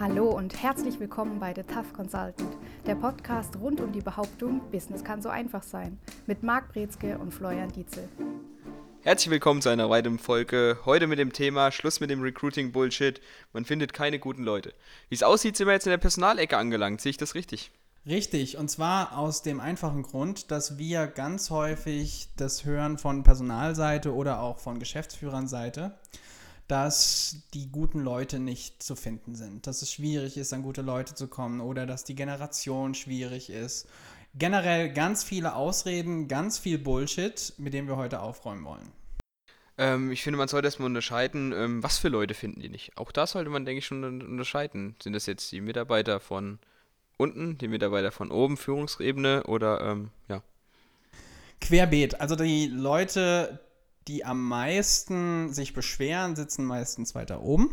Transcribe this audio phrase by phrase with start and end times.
[0.00, 5.04] Hallo und herzlich willkommen bei The Tough Consultant, der Podcast rund um die Behauptung, Business
[5.04, 8.08] kann so einfach sein, mit Marc Brezke und Florian Dietzel.
[9.02, 10.78] Herzlich willkommen zu einer weiteren Folge.
[10.86, 13.20] Heute mit dem Thema Schluss mit dem Recruiting-Bullshit.
[13.52, 14.72] Man findet keine guten Leute.
[15.10, 17.02] Wie es aussieht, sind wir jetzt in der Personalecke angelangt.
[17.02, 17.70] Sehe ich das richtig?
[18.06, 24.14] Richtig, und zwar aus dem einfachen Grund, dass wir ganz häufig das hören von Personalseite
[24.14, 25.92] oder auch von Geschäftsführernseite,
[26.70, 31.14] dass die guten Leute nicht zu finden sind, dass es schwierig ist, an gute Leute
[31.14, 33.88] zu kommen oder dass die Generation schwierig ist.
[34.34, 38.92] Generell ganz viele Ausreden, ganz viel Bullshit, mit dem wir heute aufräumen wollen.
[39.78, 42.96] Ähm, ich finde, man sollte erstmal unterscheiden, ähm, was für Leute finden die nicht.
[42.96, 44.94] Auch da sollte man, denke ich, schon unterscheiden.
[45.02, 46.60] Sind das jetzt die Mitarbeiter von
[47.16, 50.42] unten, die Mitarbeiter von oben, Führungsebene oder ähm, ja?
[51.60, 52.20] Querbeet.
[52.20, 53.58] Also die Leute,
[54.10, 57.70] die am meisten sich beschweren, sitzen meistens weiter oben.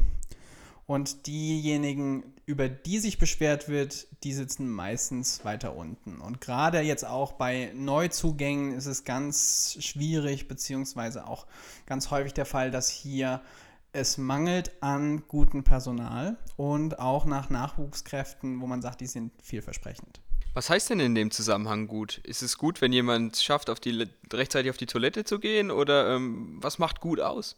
[0.85, 6.21] Und diejenigen, über die sich beschwert wird, die sitzen meistens weiter unten.
[6.21, 11.47] Und gerade jetzt auch bei Neuzugängen ist es ganz schwierig, beziehungsweise auch
[11.88, 13.41] ganz häufig der Fall, dass hier
[13.97, 20.21] es mangelt an gutem Personal und auch nach Nachwuchskräften, wo man sagt, die sind vielversprechend.
[20.53, 22.19] Was heißt denn in dem Zusammenhang gut?
[22.19, 25.71] Ist es gut, wenn jemand es schafft, auf die, rechtzeitig auf die Toilette zu gehen?
[25.71, 27.55] Oder ähm, was macht gut aus?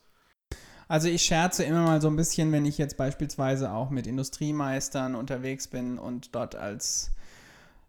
[0.88, 5.16] Also ich scherze immer mal so ein bisschen, wenn ich jetzt beispielsweise auch mit Industriemeistern
[5.16, 7.12] unterwegs bin und dort als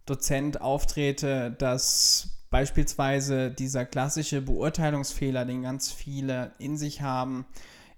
[0.06, 7.46] Dozent auftrete, dass beispielsweise dieser klassische Beurteilungsfehler, den ganz viele in sich haben,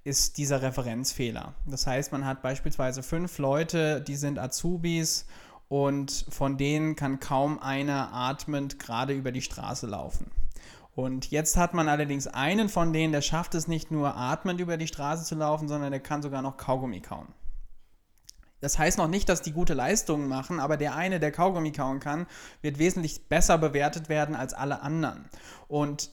[0.04, 1.54] ist dieser Referenzfehler.
[1.66, 5.26] Das heißt, man hat beispielsweise fünf Leute, die sind Azubis
[5.68, 10.30] und von denen kann kaum einer atmend gerade über die Straße laufen.
[10.94, 14.76] Und jetzt hat man allerdings einen von denen, der schafft es nicht nur atmend über
[14.76, 17.28] die Straße zu laufen, sondern der kann sogar noch Kaugummi kauen.
[18.60, 21.98] Das heißt noch nicht, dass die gute Leistungen machen, aber der eine, der Kaugummi kauen
[21.98, 22.26] kann,
[22.60, 25.28] wird wesentlich besser bewertet werden als alle anderen.
[25.66, 26.12] Und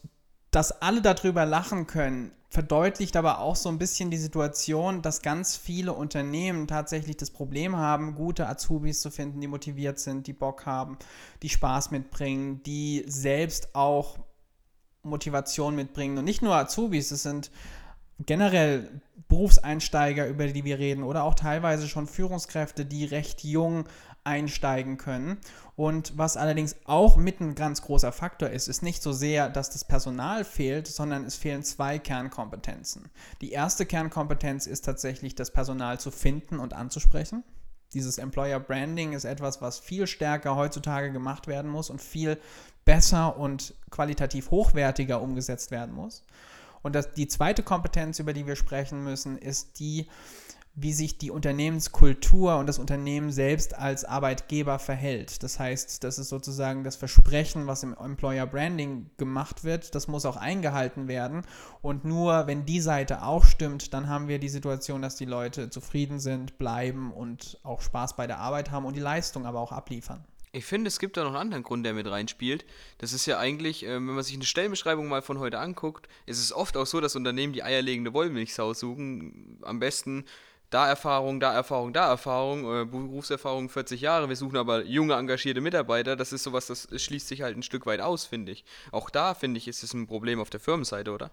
[0.51, 5.55] dass alle darüber lachen können, verdeutlicht aber auch so ein bisschen die Situation, dass ganz
[5.55, 10.65] viele Unternehmen tatsächlich das Problem haben, gute Azubis zu finden, die motiviert sind, die Bock
[10.65, 10.97] haben,
[11.43, 14.17] die Spaß mitbringen, die selbst auch
[15.03, 16.17] Motivation mitbringen.
[16.17, 17.51] Und nicht nur Azubis, es sind
[18.25, 23.85] generell Berufseinsteiger, über die wir reden, oder auch teilweise schon Führungskräfte, die recht jung
[24.29, 25.37] einsteigen können.
[25.75, 29.71] Und was allerdings auch mit ein ganz großer Faktor ist, ist nicht so sehr, dass
[29.71, 33.09] das Personal fehlt, sondern es fehlen zwei Kernkompetenzen.
[33.41, 37.43] Die erste Kernkompetenz ist tatsächlich, das Personal zu finden und anzusprechen.
[37.93, 42.37] Dieses Employer Branding ist etwas, was viel stärker heutzutage gemacht werden muss und viel
[42.85, 46.23] besser und qualitativ hochwertiger umgesetzt werden muss.
[46.81, 50.07] Und das, die zweite Kompetenz, über die wir sprechen müssen, ist die,
[50.81, 55.43] wie sich die Unternehmenskultur und das Unternehmen selbst als Arbeitgeber verhält.
[55.43, 60.25] Das heißt, das ist sozusagen das Versprechen, was im Employer Branding gemacht wird, das muss
[60.25, 61.43] auch eingehalten werden.
[61.81, 65.69] Und nur wenn die Seite auch stimmt, dann haben wir die Situation, dass die Leute
[65.69, 69.71] zufrieden sind, bleiben und auch Spaß bei der Arbeit haben und die Leistung aber auch
[69.71, 70.23] abliefern.
[70.51, 72.65] Ich finde, es gibt da noch einen anderen Grund, der mit reinspielt.
[72.97, 76.39] Das ist ja eigentlich, äh, wenn man sich eine Stellenbeschreibung mal von heute anguckt, ist
[76.39, 79.59] es oft auch so, dass Unternehmen die eierlegende Wollmilchsau suchen.
[79.61, 80.25] Am besten
[80.69, 85.61] da Erfahrung, da Erfahrung, da Erfahrung, äh, Berufserfahrung 40 Jahre, wir suchen aber junge, engagierte
[85.61, 88.63] Mitarbeiter, das ist sowas, das schließt sich halt ein Stück weit aus, finde ich.
[88.91, 91.31] Auch da, finde ich, ist es ein Problem auf der Firmenseite, oder?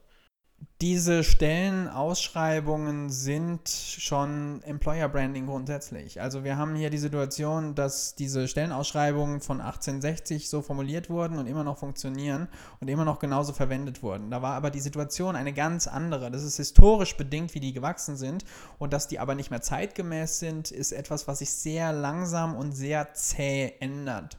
[0.82, 6.20] Diese Stellenausschreibungen sind schon Employer Branding grundsätzlich.
[6.20, 11.46] Also wir haben hier die Situation, dass diese Stellenausschreibungen von 1860 so formuliert wurden und
[11.46, 12.48] immer noch funktionieren
[12.80, 14.30] und immer noch genauso verwendet wurden.
[14.30, 16.30] Da war aber die Situation eine ganz andere.
[16.30, 18.44] Das ist historisch bedingt, wie die gewachsen sind
[18.78, 22.72] und dass die aber nicht mehr zeitgemäß sind, ist etwas, was sich sehr langsam und
[22.72, 24.36] sehr zäh ändert.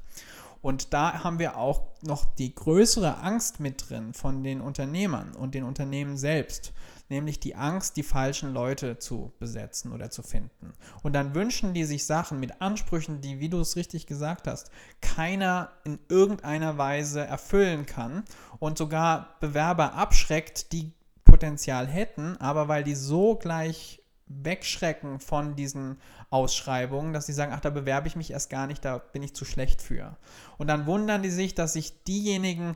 [0.67, 5.55] Und da haben wir auch noch die größere Angst mit drin von den Unternehmern und
[5.55, 6.73] den Unternehmen selbst,
[7.07, 10.73] nämlich die Angst, die falschen Leute zu besetzen oder zu finden.
[11.03, 14.69] Und dann wünschen die sich Sachen mit Ansprüchen, die, wie du es richtig gesagt hast,
[14.99, 18.25] keiner in irgendeiner Weise erfüllen kann
[18.59, 20.91] und sogar Bewerber abschreckt, die
[21.23, 25.97] Potenzial hätten, aber weil die so gleich wegschrecken von diesen
[26.29, 29.33] Ausschreibungen, dass sie sagen, ach, da bewerbe ich mich erst gar nicht, da bin ich
[29.33, 30.17] zu schlecht für.
[30.57, 32.75] Und dann wundern die sich, dass sich diejenigen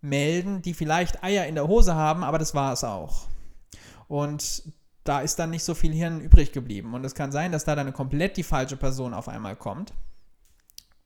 [0.00, 3.28] melden, die vielleicht Eier in der Hose haben, aber das war es auch.
[4.08, 4.64] Und
[5.04, 6.94] da ist dann nicht so viel Hirn übrig geblieben.
[6.94, 9.92] Und es kann sein, dass da dann komplett die falsche Person auf einmal kommt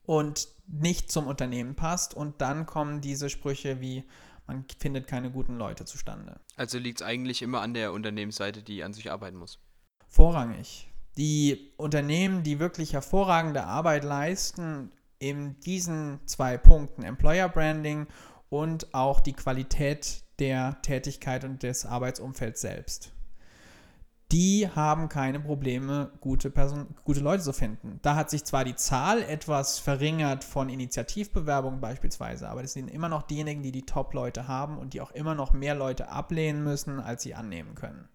[0.04, 2.14] und nicht zum Unternehmen passt.
[2.14, 4.04] Und dann kommen diese Sprüche wie,
[4.46, 6.40] man findet keine guten Leute zustande.
[6.56, 9.58] Also liegt es eigentlich immer an der Unternehmensseite, die an sich arbeiten muss.
[10.08, 10.88] Vorrangig.
[11.16, 18.06] Die Unternehmen, die wirklich hervorragende Arbeit leisten, in diesen zwei Punkten, Employer Branding
[18.50, 23.15] und auch die Qualität der Tätigkeit und des Arbeitsumfelds selbst
[24.32, 28.00] die haben keine Probleme, gute, Person gute Leute zu finden.
[28.02, 33.08] Da hat sich zwar die Zahl etwas verringert von Initiativbewerbungen beispielsweise, aber das sind immer
[33.08, 36.98] noch diejenigen, die die Top-Leute haben und die auch immer noch mehr Leute ablehnen müssen,
[36.98, 38.08] als sie annehmen können.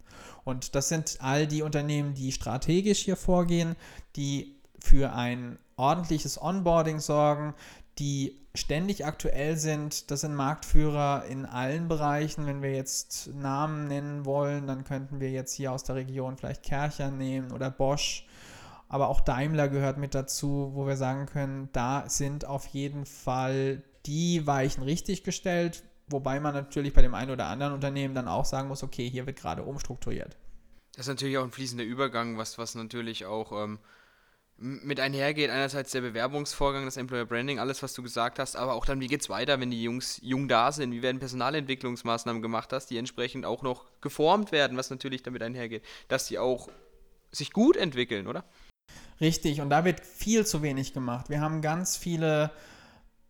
[0.43, 3.75] Und das sind all die Unternehmen, die strategisch hier vorgehen,
[4.17, 7.55] die für ein ordentliches Onboarding sorgen,
[7.97, 10.11] die ständig aktuell sind.
[10.11, 12.45] Das sind Marktführer in allen Bereichen.
[12.45, 16.63] Wenn wir jetzt Namen nennen wollen, dann könnten wir jetzt hier aus der Region vielleicht
[16.63, 18.27] Kercher nehmen oder Bosch.
[18.89, 23.81] Aber auch Daimler gehört mit dazu, wo wir sagen können, da sind auf jeden Fall
[24.05, 25.83] die Weichen richtig gestellt.
[26.07, 29.25] Wobei man natürlich bei dem einen oder anderen Unternehmen dann auch sagen muss, okay, hier
[29.25, 30.37] wird gerade umstrukturiert.
[30.93, 33.79] Das ist natürlich auch ein fließender Übergang, was, was natürlich auch ähm,
[34.61, 35.49] mit einhergeht.
[35.49, 39.07] Einerseits der Bewerbungsvorgang, das Employer Branding, alles, was du gesagt hast, aber auch dann, wie
[39.07, 40.91] geht es weiter, wenn die Jungs jung da sind?
[40.91, 45.83] Wie werden Personalentwicklungsmaßnahmen gemacht, dass die entsprechend auch noch geformt werden, was natürlich damit einhergeht,
[46.07, 46.69] dass die auch
[47.31, 48.45] sich gut entwickeln, oder?
[49.19, 51.29] Richtig, und da wird viel zu wenig gemacht.
[51.29, 52.51] Wir haben ganz viele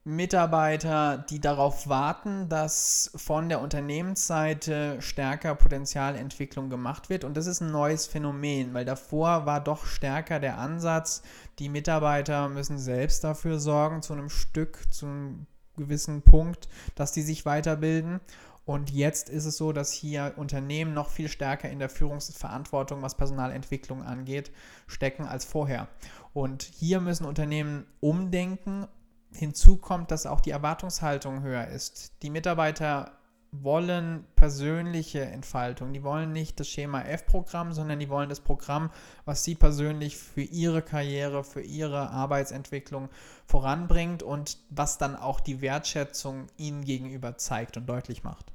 [0.04, 7.24] Mitarbeiter, die darauf warten, dass von der Unternehmensseite stärker Potenzialentwicklung gemacht wird.
[7.24, 11.22] Und das ist ein neues Phänomen, weil davor war doch stärker der Ansatz,
[11.60, 15.46] die Mitarbeiter müssen selbst dafür sorgen, zu einem Stück, zu einem
[15.78, 18.22] gewissen Punkt, dass die sich weiterbilden.
[18.66, 23.18] Und jetzt ist es so, dass hier Unternehmen noch viel stärker in der Führungsverantwortung, was
[23.18, 24.52] Personalentwicklung angeht,
[24.88, 25.88] stecken als vorher.
[26.34, 28.88] Und hier müssen Unternehmen umdenken
[29.34, 32.14] Hinzu kommt, dass auch die Erwartungshaltung höher ist.
[32.22, 33.18] Die Mitarbeiter
[33.52, 35.92] wollen persönliche Entfaltung.
[35.94, 38.92] Die wollen nicht das Schema F-Programm, sondern die wollen das Programm,
[39.26, 43.10] was sie persönlich für ihre Karriere, für ihre Arbeitsentwicklung
[43.46, 48.46] voranbringt und was dann auch die Wertschätzung ihnen gegenüber zeigt und deutlich macht.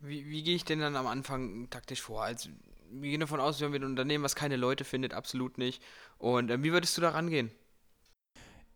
[0.00, 2.22] Wie, wie gehe ich denn dann am Anfang taktisch vor?
[2.22, 2.50] Also,
[2.90, 5.82] wir gehen davon aus, wir haben ein Unternehmen, was keine Leute findet, absolut nicht.
[6.18, 7.50] Und äh, wie würdest du da rangehen?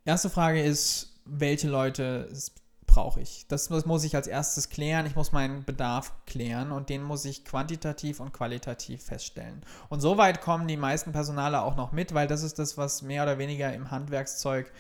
[0.07, 2.29] Erste Frage ist, welche Leute
[2.87, 3.47] brauche ich.
[3.49, 5.07] Das, das, muss ich als erstes klären.
[5.07, 9.63] Ich muss meinen Bedarf klären und den muss ich quantitativ und qualitativ feststellen.
[9.89, 13.25] Und soweit kommen die meisten Personale auch noch mit, weil das ist das, was mehr
[13.25, 14.73] oder weniger im Handwerkszeug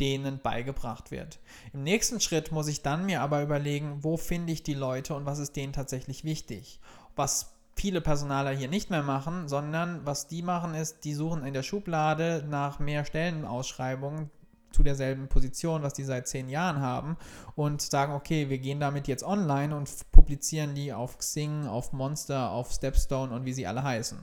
[0.00, 1.38] denen beigebracht wird.
[1.72, 5.26] Im nächsten Schritt muss ich dann mir aber überlegen, wo finde ich die Leute und
[5.26, 6.80] was ist denen tatsächlich wichtig.
[7.14, 11.54] Was viele Personaler hier nicht mehr machen, sondern was die machen ist, die suchen in
[11.54, 14.30] der Schublade nach mehr Stellenausschreibungen,
[14.70, 17.16] zu derselben Position, was die seit zehn Jahren haben
[17.56, 22.50] und sagen, okay, wir gehen damit jetzt online und publizieren die auf Xing, auf Monster,
[22.50, 24.18] auf Stepstone und wie sie alle heißen.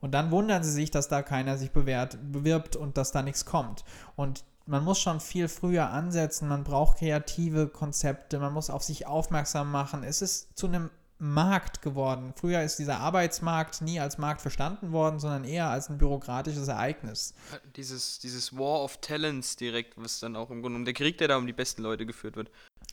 [0.00, 3.46] Und dann wundern sie sich, dass da keiner sich bewährt, bewirbt und dass da nichts
[3.46, 3.84] kommt.
[4.16, 9.06] Und man muss schon viel früher ansetzen, man braucht kreative Konzepte, man muss auf sich
[9.06, 10.02] aufmerksam machen.
[10.02, 12.32] Es ist zu einem Markt geworden.
[12.36, 17.34] Früher ist dieser Arbeitsmarkt nie als Markt verstanden worden, sondern eher als ein bürokratisches Ereignis.
[17.76, 21.28] Dieses, dieses War of Talents direkt, was dann auch im Grunde um der Krieg, der
[21.28, 22.50] da um die besten Leute geführt wird.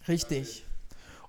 [0.08, 0.66] Richtig.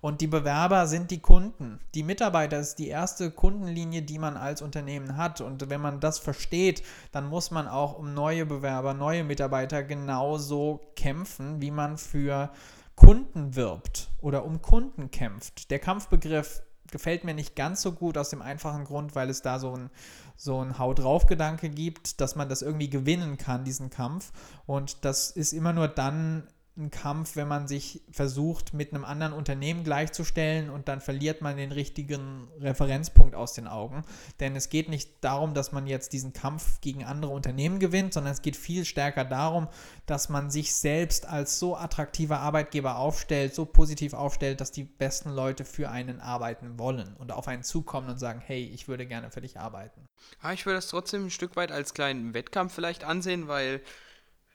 [0.02, 1.78] Und die Bewerber sind die Kunden.
[1.94, 5.40] Die Mitarbeiter ist die erste Kundenlinie, die man als Unternehmen hat.
[5.40, 6.82] Und wenn man das versteht,
[7.12, 12.50] dann muss man auch um neue Bewerber, neue Mitarbeiter genauso kämpfen, wie man für
[12.96, 15.70] Kunden wirbt oder um Kunden kämpft.
[15.70, 19.58] Der Kampfbegriff gefällt mir nicht ganz so gut aus dem einfachen Grund, weil es da
[19.58, 19.90] so ein,
[20.36, 24.30] so ein Haut drauf Gedanke gibt, dass man das irgendwie gewinnen kann, diesen Kampf.
[24.66, 29.34] Und das ist immer nur dann ein Kampf, wenn man sich versucht, mit einem anderen
[29.34, 34.04] Unternehmen gleichzustellen und dann verliert man den richtigen Referenzpunkt aus den Augen.
[34.40, 38.32] Denn es geht nicht darum, dass man jetzt diesen Kampf gegen andere Unternehmen gewinnt, sondern
[38.32, 39.68] es geht viel stärker darum,
[40.06, 45.28] dass man sich selbst als so attraktiver Arbeitgeber aufstellt, so positiv aufstellt, dass die besten
[45.28, 49.30] Leute für einen arbeiten wollen und auf einen zukommen und sagen, hey, ich würde gerne
[49.30, 50.06] für dich arbeiten.
[50.42, 53.82] Ja, ich würde das trotzdem ein Stück weit als kleinen Wettkampf vielleicht ansehen, weil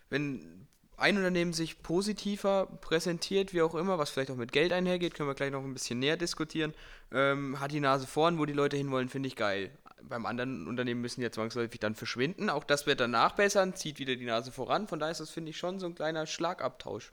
[0.10, 0.67] wenn
[0.98, 5.30] ein Unternehmen sich positiver präsentiert, wie auch immer, was vielleicht auch mit Geld einhergeht, können
[5.30, 6.74] wir gleich noch ein bisschen näher diskutieren,
[7.12, 9.72] ähm, hat die Nase vorn, wo die Leute hinwollen, finde ich geil.
[10.02, 12.50] Beim anderen Unternehmen müssen ja zwangsläufig dann verschwinden.
[12.50, 14.88] Auch das wird dann nachbessern, zieht wieder die Nase voran.
[14.88, 17.12] Von daher ist das, finde ich, schon so ein kleiner Schlagabtausch.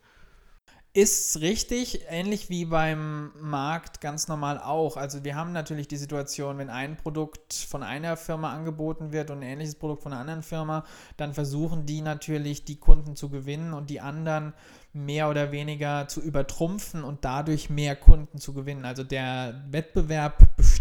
[0.97, 4.97] Ist richtig, ähnlich wie beim Markt ganz normal auch.
[4.97, 9.39] Also wir haben natürlich die Situation, wenn ein Produkt von einer Firma angeboten wird und
[9.39, 10.85] ein ähnliches Produkt von einer anderen Firma,
[11.17, 14.55] dann versuchen die natürlich die Kunden zu gewinnen und die anderen
[14.93, 18.85] mehr oder weniger zu übertrumpfen und dadurch mehr Kunden zu gewinnen.
[18.85, 20.74] Also der Wettbewerb besteht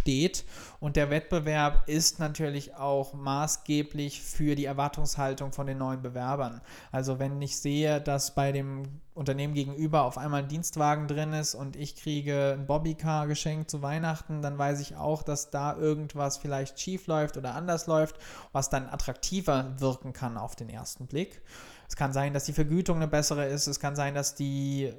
[0.79, 6.61] und der Wettbewerb ist natürlich auch maßgeblich für die Erwartungshaltung von den neuen Bewerbern.
[6.91, 8.83] Also wenn ich sehe, dass bei dem
[9.13, 13.81] Unternehmen gegenüber auf einmal ein Dienstwagen drin ist und ich kriege ein Bobbycar geschenkt zu
[13.81, 18.17] Weihnachten, dann weiß ich auch, dass da irgendwas vielleicht schief läuft oder anders läuft,
[18.51, 21.41] was dann attraktiver wirken kann auf den ersten Blick.
[21.87, 24.91] Es kann sein, dass die Vergütung eine bessere ist, es kann sein, dass die,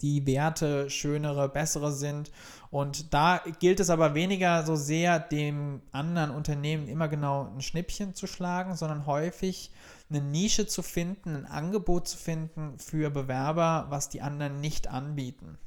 [0.00, 2.30] die Werte schönere, bessere sind.
[2.70, 8.14] Und da gilt es aber weniger so sehr, dem anderen Unternehmen immer genau ein Schnippchen
[8.14, 9.72] zu schlagen, sondern häufig
[10.10, 15.58] eine Nische zu finden, ein Angebot zu finden für Bewerber, was die anderen nicht anbieten.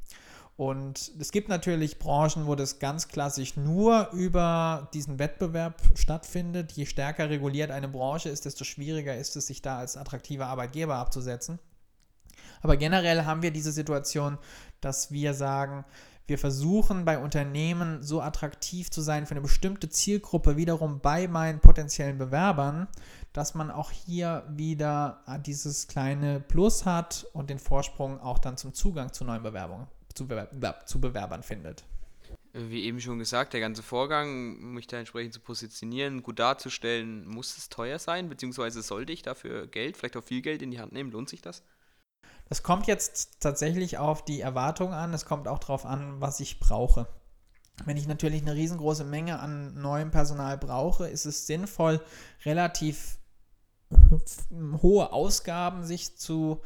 [0.57, 6.73] Und es gibt natürlich Branchen, wo das ganz klassisch nur über diesen Wettbewerb stattfindet.
[6.73, 10.97] Je stärker reguliert eine Branche ist, desto schwieriger ist es, sich da als attraktiver Arbeitgeber
[10.97, 11.57] abzusetzen.
[12.61, 14.37] Aber generell haben wir diese Situation,
[14.81, 15.85] dass wir sagen,
[16.27, 21.59] wir versuchen bei Unternehmen so attraktiv zu sein für eine bestimmte Zielgruppe, wiederum bei meinen
[21.59, 22.87] potenziellen Bewerbern,
[23.33, 28.73] dass man auch hier wieder dieses kleine Plus hat und den Vorsprung auch dann zum
[28.73, 31.83] Zugang zu neuen Bewerbungen, zu, Bewerb, zu Bewerbern findet.
[32.53, 37.57] Wie eben schon gesagt, der ganze Vorgang, mich da entsprechend zu positionieren, gut darzustellen, muss
[37.57, 40.91] es teuer sein, beziehungsweise sollte ich dafür Geld, vielleicht auch viel Geld in die Hand
[40.91, 41.11] nehmen?
[41.11, 41.63] Lohnt sich das?
[42.51, 46.59] Es kommt jetzt tatsächlich auf die Erwartung an, es kommt auch darauf an, was ich
[46.59, 47.07] brauche.
[47.85, 52.01] Wenn ich natürlich eine riesengroße Menge an neuem Personal brauche, ist es sinnvoll,
[52.43, 53.19] relativ
[54.81, 56.61] hohe Ausgaben sich zu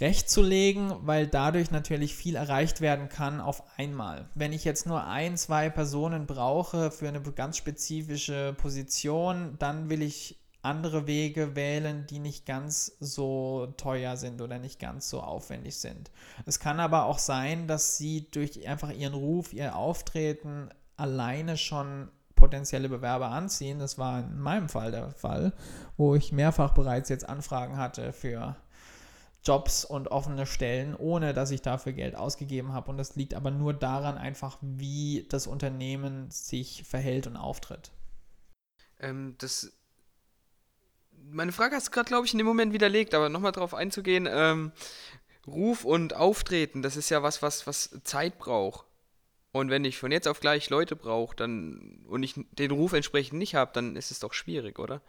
[0.00, 4.30] rechtzulegen, weil dadurch natürlich viel erreicht werden kann auf einmal.
[4.34, 10.00] Wenn ich jetzt nur ein, zwei Personen brauche für eine ganz spezifische Position, dann will
[10.00, 15.76] ich andere Wege wählen, die nicht ganz so teuer sind oder nicht ganz so aufwendig
[15.76, 16.10] sind.
[16.44, 22.10] Es kann aber auch sein, dass sie durch einfach ihren Ruf, ihr Auftreten alleine schon
[22.34, 23.78] potenzielle Bewerber anziehen.
[23.78, 25.52] Das war in meinem Fall der Fall,
[25.96, 28.56] wo ich mehrfach bereits jetzt Anfragen hatte für
[29.42, 32.90] Jobs und offene Stellen, ohne dass ich dafür Geld ausgegeben habe.
[32.90, 37.90] Und das liegt aber nur daran einfach, wie das Unternehmen sich verhält und auftritt.
[38.98, 39.72] Ähm, das
[41.30, 44.28] meine Frage hast du gerade, glaube ich, in dem Moment widerlegt, aber nochmal darauf einzugehen,
[44.30, 44.72] ähm,
[45.46, 48.86] Ruf und Auftreten, das ist ja was, was, was Zeit braucht.
[49.52, 53.38] Und wenn ich von jetzt auf gleich Leute brauche, dann und ich den Ruf entsprechend
[53.38, 55.02] nicht habe, dann ist es doch schwierig, oder?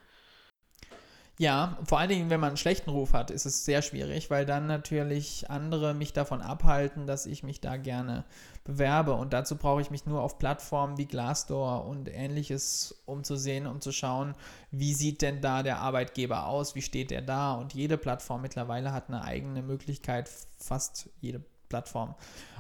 [1.40, 4.46] Ja, vor allen Dingen, wenn man einen schlechten Ruf hat, ist es sehr schwierig, weil
[4.46, 8.26] dann natürlich andere mich davon abhalten, dass ich mich da gerne
[8.64, 9.14] bewerbe.
[9.14, 13.92] Und dazu brauche ich mich nur auf Plattformen wie Glassdoor und ähnliches umzusehen, um zu
[13.92, 14.36] schauen,
[14.70, 17.54] wie sieht denn da der Arbeitgeber aus, wie steht der da.
[17.54, 22.14] Und jede Plattform mittlerweile hat eine eigene Möglichkeit, fast jede Plattform,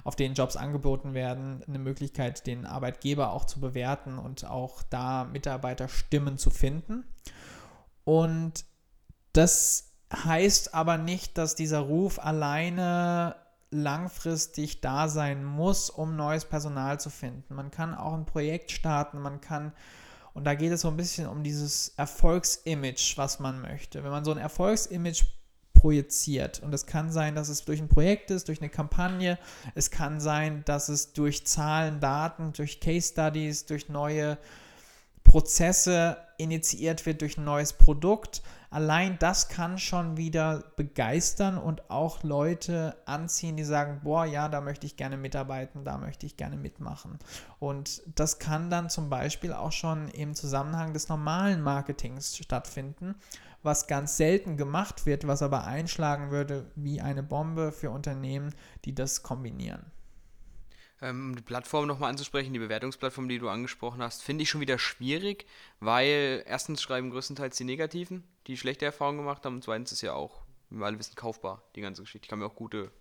[0.05, 5.25] auf denen Jobs angeboten werden, eine Möglichkeit, den Arbeitgeber auch zu bewerten und auch da
[5.25, 7.03] Mitarbeiterstimmen zu finden.
[8.03, 8.65] Und
[9.33, 13.35] das heißt aber nicht, dass dieser Ruf alleine
[13.71, 17.55] langfristig da sein muss, um neues Personal zu finden.
[17.55, 19.71] Man kann auch ein Projekt starten, man kann,
[20.33, 24.03] und da geht es so ein bisschen um dieses Erfolgsimage, was man möchte.
[24.03, 25.23] Wenn man so ein Erfolgsimage
[25.73, 29.39] projiziert, und es kann sein, dass es durch ein Projekt ist, durch eine Kampagne,
[29.73, 34.37] es kann sein, dass es durch Zahlen, Daten, durch Case Studies, durch neue
[35.31, 38.41] Prozesse initiiert wird durch ein neues Produkt.
[38.69, 44.59] Allein das kann schon wieder begeistern und auch Leute anziehen, die sagen, boah, ja, da
[44.59, 47.17] möchte ich gerne mitarbeiten, da möchte ich gerne mitmachen.
[47.59, 53.15] Und das kann dann zum Beispiel auch schon im Zusammenhang des normalen Marketings stattfinden,
[53.63, 58.93] was ganz selten gemacht wird, was aber einschlagen würde wie eine Bombe für Unternehmen, die
[58.93, 59.85] das kombinieren
[61.01, 64.77] ähm, die Plattform nochmal anzusprechen, die Bewertungsplattform, die du angesprochen hast, finde ich schon wieder
[64.77, 65.45] schwierig,
[65.79, 70.13] weil erstens schreiben größtenteils die Negativen, die schlechte Erfahrungen gemacht haben, und zweitens ist ja
[70.13, 72.25] auch, wie wir alle wissen, kaufbar, die ganze Geschichte.
[72.25, 72.91] Ich kann mir auch gute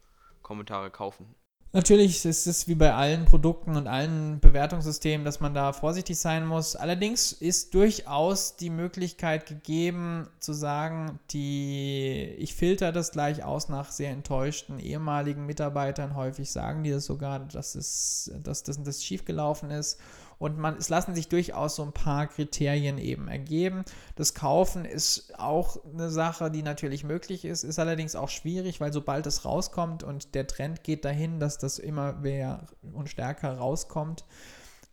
[0.42, 1.34] Kommentare kaufen.
[1.72, 6.44] Natürlich ist es wie bei allen Produkten und allen Bewertungssystemen, dass man da vorsichtig sein
[6.44, 6.74] muss.
[6.74, 13.92] Allerdings ist durchaus die Möglichkeit gegeben zu sagen, die, ich filter das gleich aus nach
[13.92, 16.16] sehr enttäuschten ehemaligen Mitarbeitern.
[16.16, 20.00] Häufig sagen die das sogar, dass, es, dass das, das schiefgelaufen ist
[20.40, 23.84] und man, es lassen sich durchaus so ein paar Kriterien eben ergeben.
[24.16, 28.90] Das Kaufen ist auch eine Sache, die natürlich möglich ist, ist allerdings auch schwierig, weil
[28.90, 34.24] sobald es rauskommt und der Trend geht dahin, dass das immer mehr und stärker rauskommt,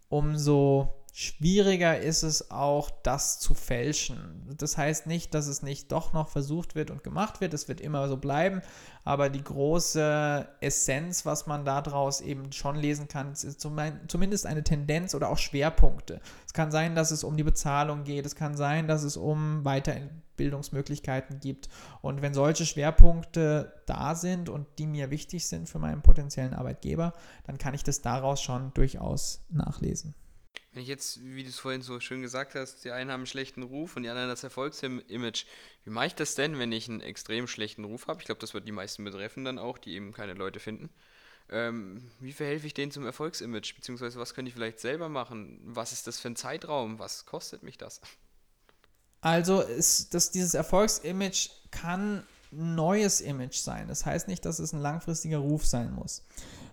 [0.10, 4.46] umso schwieriger ist es auch, das zu fälschen.
[4.56, 7.56] Das heißt nicht, dass es nicht doch noch versucht wird und gemacht wird.
[7.56, 8.62] Es wird immer so bleiben.
[9.04, 15.16] Aber die große Essenz, was man daraus eben schon lesen kann, ist zumindest eine Tendenz
[15.16, 16.22] oder auch Schwerpunkte.
[16.46, 18.28] Es kann sein, dass es um die Bezahlung geht.
[18.28, 21.68] Es kann sein, dass es um Weiterbildungsmöglichkeiten gibt.
[22.04, 27.14] Und wenn solche Schwerpunkte da sind und die mir wichtig sind für meinen potenziellen Arbeitgeber,
[27.48, 30.14] dann kann ich das daraus schon durchaus nachlesen.
[30.74, 33.26] Wenn ich jetzt, wie du es vorhin so schön gesagt hast, die einen haben einen
[33.26, 35.46] schlechten Ruf und die anderen das Erfolgsimage,
[35.84, 38.20] wie mache ich das denn, wenn ich einen extrem schlechten Ruf habe?
[38.20, 40.90] Ich glaube, das wird die meisten betreffen dann auch, die eben keine Leute finden.
[41.50, 43.74] Ähm, wie verhelfe ich denen zum Erfolgsimage?
[43.76, 45.60] Beziehungsweise was könnte ich vielleicht selber machen?
[45.64, 47.00] Was ist das für ein Zeitraum?
[47.00, 48.02] Was kostet mich das?
[49.22, 53.88] Also ist das, dieses Erfolgsimage kann ein neues Image sein.
[53.88, 56.24] Das heißt nicht, dass es ein langfristiger Ruf sein muss.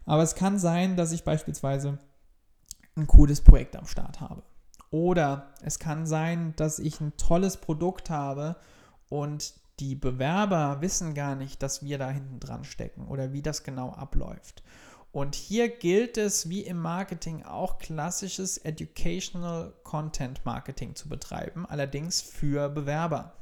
[0.07, 1.99] Aber es kann sein, dass ich beispielsweise
[2.97, 4.43] ein cooles Projekt am Start habe.
[4.91, 8.57] Oder es kann sein, dass ich ein tolles Produkt habe
[9.09, 13.65] und die Bewerber wissen gar nicht, dass wir da hinten dran stecken oder wie das
[13.65, 14.63] genau abläuft.
[15.11, 22.21] Und hier gilt es, wie im Marketing, auch klassisches Educational Content Marketing zu betreiben, allerdings
[22.21, 23.33] für Bewerber.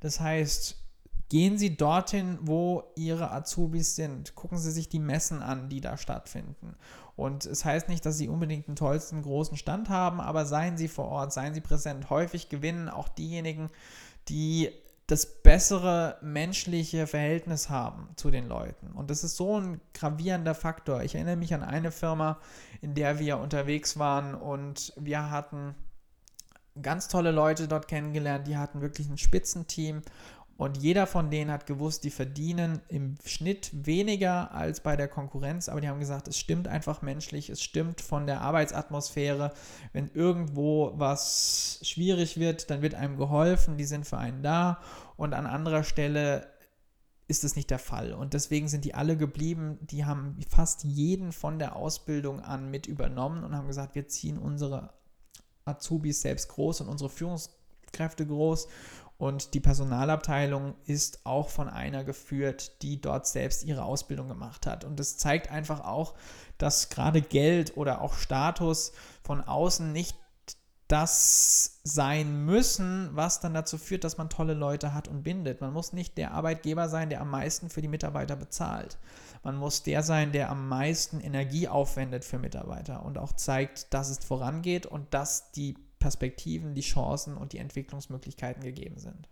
[0.00, 0.76] Das heißt,
[1.28, 4.34] Gehen Sie dorthin, wo Ihre Azubis sind.
[4.34, 6.74] Gucken Sie sich die Messen an, die da stattfinden.
[7.16, 10.88] Und es heißt nicht, dass Sie unbedingt den tollsten großen Stand haben, aber seien Sie
[10.88, 12.08] vor Ort, seien Sie präsent.
[12.08, 13.68] Häufig gewinnen auch diejenigen,
[14.28, 14.70] die
[15.08, 18.92] das bessere menschliche Verhältnis haben zu den Leuten.
[18.92, 21.02] Und das ist so ein gravierender Faktor.
[21.02, 22.38] Ich erinnere mich an eine Firma,
[22.82, 25.74] in der wir unterwegs waren und wir hatten
[26.82, 30.02] ganz tolle Leute dort kennengelernt, die hatten wirklich ein Spitzenteam
[30.58, 35.68] und jeder von denen hat gewusst, die verdienen im Schnitt weniger als bei der Konkurrenz,
[35.68, 39.52] aber die haben gesagt, es stimmt einfach menschlich, es stimmt von der Arbeitsatmosphäre.
[39.92, 44.80] Wenn irgendwo was schwierig wird, dann wird einem geholfen, die sind für einen da
[45.16, 46.48] und an anderer Stelle
[47.28, 48.12] ist es nicht der Fall.
[48.12, 49.78] Und deswegen sind die alle geblieben.
[49.82, 54.38] Die haben fast jeden von der Ausbildung an mit übernommen und haben gesagt, wir ziehen
[54.38, 54.92] unsere
[55.64, 58.66] Azubis selbst groß und unsere Führungskräfte groß
[59.18, 64.84] und die Personalabteilung ist auch von einer geführt, die dort selbst ihre Ausbildung gemacht hat.
[64.84, 66.14] Und das zeigt einfach auch,
[66.56, 68.92] dass gerade Geld oder auch Status
[69.24, 70.16] von außen nicht
[70.86, 75.60] das sein müssen, was dann dazu führt, dass man tolle Leute hat und bindet.
[75.60, 78.98] Man muss nicht der Arbeitgeber sein, der am meisten für die Mitarbeiter bezahlt.
[79.42, 84.10] Man muss der sein, der am meisten Energie aufwendet für Mitarbeiter und auch zeigt, dass
[84.10, 89.28] es vorangeht und dass die Perspektiven, die Chancen und die Entwicklungsmöglichkeiten gegeben sind.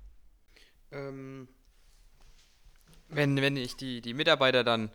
[0.90, 1.48] Ähm,
[3.08, 4.90] wenn, wenn ich die, die Mitarbeiter dann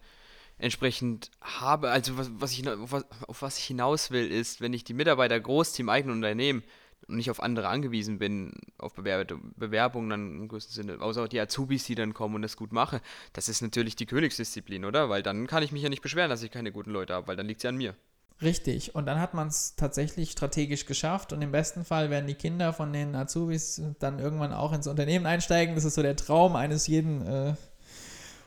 [0.57, 4.73] entsprechend habe, also was, was ich, auf, was, auf was ich hinaus will, ist, wenn
[4.73, 6.63] ich die Mitarbeiter groß im eigenen Unternehmen
[7.07, 11.39] und nicht auf andere angewiesen bin, auf Bewerb Bewerbungen dann im größten Sinne, außer die
[11.39, 12.99] Azubis, die dann kommen und das gut machen,
[13.33, 15.09] das ist natürlich die Königsdisziplin, oder?
[15.09, 17.35] Weil dann kann ich mich ja nicht beschweren, dass ich keine guten Leute habe, weil
[17.35, 17.95] dann liegt es ja an mir.
[18.41, 18.95] Richtig.
[18.95, 21.31] Und dann hat man es tatsächlich strategisch geschafft.
[21.31, 25.25] Und im besten Fall werden die Kinder von den Azubis dann irgendwann auch ins Unternehmen
[25.25, 25.75] einsteigen.
[25.75, 27.53] Das ist so der Traum eines jeden äh,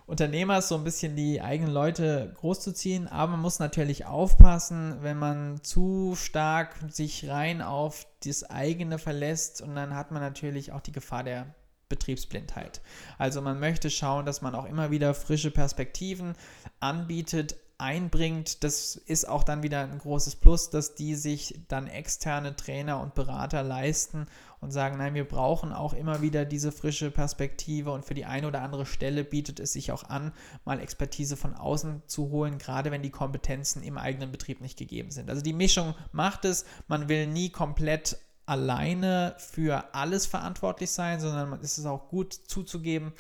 [0.07, 3.07] Unternehmers, so ein bisschen die eigenen Leute großzuziehen.
[3.07, 9.63] Aber man muss natürlich aufpassen, wenn man zu stark sich rein auf das eigene verlässt.
[9.63, 11.55] Und dann hat man natürlich auch die Gefahr der
[11.89, 12.81] Betriebsblindheit.
[13.19, 16.35] Also man möchte schauen, dass man auch immer wieder frische Perspektiven
[16.81, 22.55] anbietet, einbringt, das ist auch dann wieder ein großes Plus, dass die sich dann externe
[22.55, 24.27] Trainer und Berater leisten
[24.61, 28.47] und sagen, nein, wir brauchen auch immer wieder diese frische Perspektive und für die eine
[28.47, 30.33] oder andere Stelle bietet es sich auch an,
[30.65, 35.11] mal Expertise von außen zu holen, gerade wenn die Kompetenzen im eigenen Betrieb nicht gegeben
[35.11, 35.29] sind.
[35.29, 41.53] Also die Mischung macht es, man will nie komplett alleine für alles verantwortlich sein, sondern
[41.61, 43.13] es ist auch gut zuzugeben,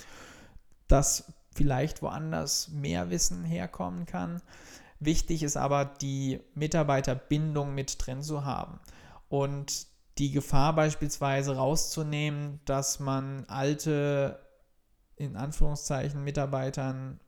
[0.87, 4.43] dass vielleicht woanders mehr Wissen herkommen kann.
[5.01, 8.81] Wichtig ist aber, die Mitarbeiterbindung mit drin zu haben
[9.29, 9.87] und
[10.19, 14.41] die Gefahr beispielsweise rauszunehmen, dass man alte,
[15.17, 17.21] in Anführungszeichen, Mitarbeitern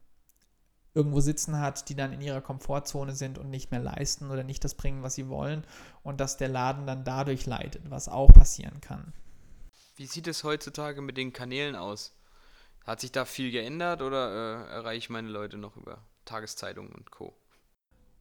[0.95, 4.65] irgendwo sitzen hat, die dann in ihrer Komfortzone sind und nicht mehr leisten oder nicht
[4.65, 5.67] das bringen, was sie wollen
[6.03, 9.13] und dass der Laden dann dadurch leidet, was auch passieren kann.
[9.97, 12.15] Wie sieht es heutzutage mit den Kanälen aus?
[12.87, 17.11] Hat sich da viel geändert oder äh, erreiche ich meine Leute noch über Tageszeitungen und
[17.11, 17.37] Co?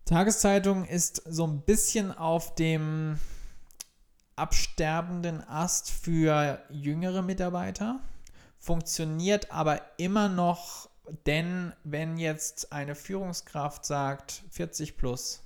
[0.05, 3.19] Tageszeitung ist so ein bisschen auf dem
[4.35, 7.99] absterbenden Ast für jüngere Mitarbeiter,
[8.57, 10.89] funktioniert aber immer noch,
[11.27, 15.43] denn wenn jetzt eine Führungskraft sagt 40 plus,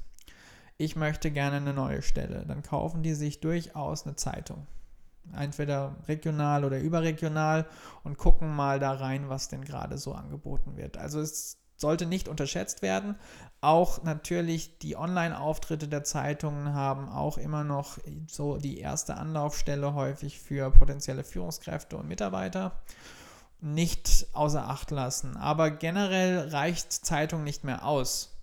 [0.77, 4.65] ich möchte gerne eine neue Stelle, dann kaufen die sich durchaus eine Zeitung.
[5.37, 7.65] Entweder regional oder überregional
[8.03, 10.97] und gucken mal da rein, was denn gerade so angeboten wird.
[10.97, 13.15] Also es sollte nicht unterschätzt werden.
[13.61, 20.39] Auch natürlich die Online-Auftritte der Zeitungen haben auch immer noch so die erste Anlaufstelle häufig
[20.39, 22.79] für potenzielle Führungskräfte und Mitarbeiter.
[23.61, 25.35] Nicht außer Acht lassen.
[25.35, 28.38] Aber generell reicht Zeitung nicht mehr aus.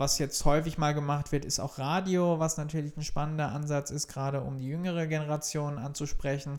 [0.00, 4.08] Was jetzt häufig mal gemacht wird, ist auch Radio, was natürlich ein spannender Ansatz ist,
[4.08, 6.56] gerade um die jüngere Generation anzusprechen.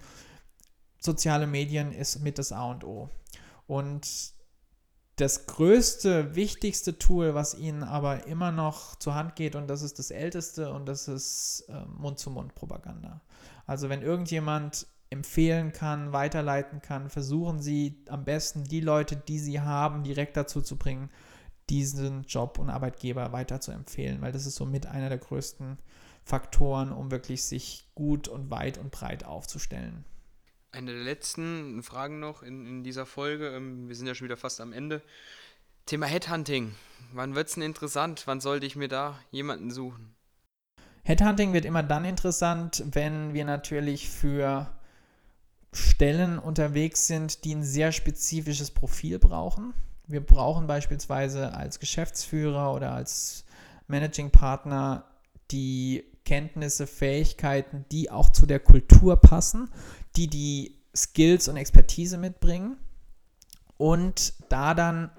[1.00, 3.10] Soziale Medien ist mit das A und O.
[3.66, 4.08] Und
[5.16, 9.98] das größte, wichtigste Tool, was ihnen aber immer noch zur Hand geht, und das ist
[9.98, 13.22] das älteste, und das ist äh, Mund-zu-Mund-Propaganda.
[13.66, 19.62] Also wenn irgendjemand empfehlen kann, weiterleiten kann, versuchen Sie am besten die Leute, die Sie
[19.62, 21.10] haben, direkt dazu zu bringen,
[21.72, 25.80] diesen Job und Arbeitgeber weiter zu empfehlen, weil das ist somit einer der größten
[26.24, 30.04] Faktoren, um wirklich sich gut und weit und breit aufzustellen.
[30.74, 33.50] Eine der letzten Fragen noch in, in dieser Folge.
[33.56, 35.02] Ähm, wir sind ja schon wieder fast am Ende.
[35.86, 36.76] Thema Headhunting.
[37.14, 38.24] Wann wird es denn interessant?
[38.26, 40.14] Wann sollte ich mir da jemanden suchen?
[41.04, 44.70] Headhunting wird immer dann interessant, wenn wir natürlich für
[45.74, 49.74] Stellen unterwegs sind, die ein sehr spezifisches Profil brauchen.
[50.12, 53.46] Wir brauchen beispielsweise als Geschäftsführer oder als
[53.88, 55.06] Managing Partner
[55.52, 59.70] die Kenntnisse, Fähigkeiten, die auch zu der Kultur passen,
[60.16, 62.78] die die Skills und Expertise mitbringen
[63.78, 65.12] und da dann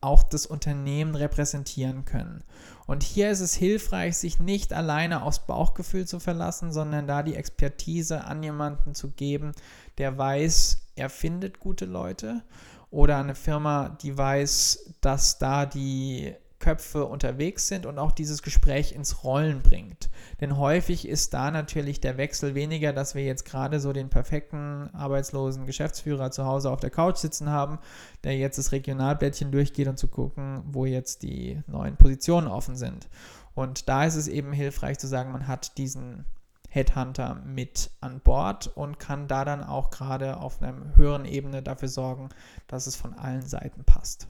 [0.00, 2.44] auch das Unternehmen repräsentieren können.
[2.86, 7.34] Und hier ist es hilfreich, sich nicht alleine aufs Bauchgefühl zu verlassen, sondern da die
[7.34, 9.52] Expertise an jemanden zu geben,
[9.98, 12.42] der weiß, er findet gute Leute
[12.90, 18.92] oder eine Firma, die weiß, dass da die Köpfe unterwegs sind und auch dieses Gespräch
[18.92, 20.10] ins Rollen bringt.
[20.40, 24.90] Denn häufig ist da natürlich der Wechsel weniger, dass wir jetzt gerade so den perfekten
[24.92, 27.78] arbeitslosen Geschäftsführer zu Hause auf der Couch sitzen haben,
[28.24, 33.08] der jetzt das Regionalblättchen durchgeht und zu gucken, wo jetzt die neuen Positionen offen sind.
[33.54, 36.24] Und da ist es eben hilfreich zu sagen, man hat diesen
[36.68, 41.88] Headhunter mit an Bord und kann da dann auch gerade auf einer höheren Ebene dafür
[41.88, 42.28] sorgen,
[42.66, 44.28] dass es von allen Seiten passt.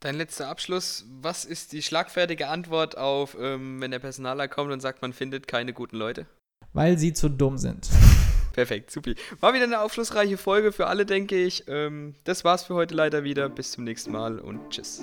[0.00, 1.06] Dein letzter Abschluss.
[1.20, 5.48] Was ist die schlagfertige Antwort auf, ähm, wenn der Personaler kommt und sagt, man findet
[5.48, 6.26] keine guten Leute?
[6.72, 7.88] Weil sie zu dumm sind.
[8.52, 9.12] Perfekt, super.
[9.40, 11.64] War wieder eine aufschlussreiche Folge für alle, denke ich.
[11.68, 13.48] Ähm, das war's für heute leider wieder.
[13.48, 15.02] Bis zum nächsten Mal und tschüss.